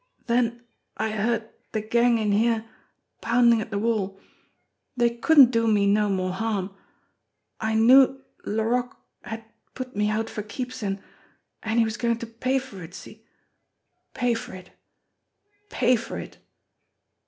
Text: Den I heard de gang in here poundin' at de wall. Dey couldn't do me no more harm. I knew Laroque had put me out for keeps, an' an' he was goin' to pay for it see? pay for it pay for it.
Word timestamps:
Den 0.27 0.63
I 0.97 1.11
heard 1.11 1.47
de 1.73 1.81
gang 1.81 2.17
in 2.17 2.31
here 2.31 2.65
poundin' 3.21 3.61
at 3.61 3.69
de 3.69 3.77
wall. 3.77 4.19
Dey 4.97 5.15
couldn't 5.15 5.51
do 5.51 5.67
me 5.67 5.85
no 5.85 6.09
more 6.09 6.31
harm. 6.33 6.75
I 7.59 7.75
knew 7.75 8.19
Laroque 8.43 8.97
had 9.25 9.45
put 9.75 9.95
me 9.95 10.09
out 10.09 10.27
for 10.27 10.41
keeps, 10.41 10.81
an' 10.81 11.03
an' 11.61 11.77
he 11.77 11.83
was 11.85 11.97
goin' 11.97 12.17
to 12.17 12.25
pay 12.25 12.57
for 12.57 12.81
it 12.81 12.95
see? 12.95 13.23
pay 14.15 14.33
for 14.33 14.55
it 14.55 14.71
pay 15.69 15.95
for 15.95 16.17
it. 16.17 16.39